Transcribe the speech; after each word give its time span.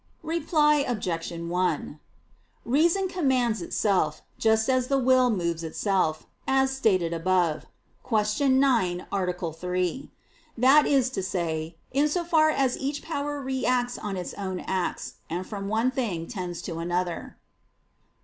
Reply 0.23 0.77
Obj. 0.77 1.31
1: 1.31 1.99
Reason 2.65 3.07
commands 3.07 3.61
itself, 3.61 4.23
just 4.39 4.67
as 4.67 4.87
the 4.87 4.97
will 4.97 5.29
moves 5.29 5.63
itself, 5.63 6.25
as 6.47 6.71
stated 6.75 7.13
above 7.13 7.67
(Q. 8.03 8.49
9, 8.49 9.05
A. 9.11 9.53
3), 9.53 10.11
that 10.57 10.87
is 10.87 11.11
to 11.11 11.21
say, 11.21 11.75
in 11.91 12.07
so 12.09 12.23
far 12.23 12.49
as 12.49 12.79
each 12.79 13.03
power 13.03 13.39
reacts 13.43 13.99
on 13.99 14.17
its 14.17 14.33
own 14.33 14.61
acts, 14.61 15.17
and 15.29 15.45
from 15.45 15.67
one 15.67 15.91
thing 15.91 16.25
tends 16.25 16.63
to 16.63 16.79
another. 16.79 17.37